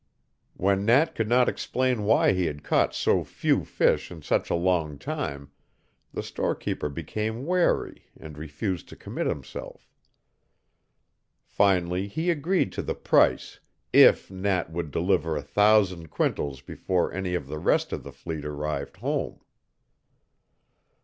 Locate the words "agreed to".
12.31-12.81